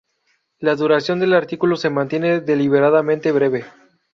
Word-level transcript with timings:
La 0.57 0.73
duración 0.75 1.19
del 1.19 1.35
artículo 1.35 1.75
se 1.75 1.91
mantiene 1.91 2.41
deliberadamente 2.41 3.31
breve. 3.31 3.65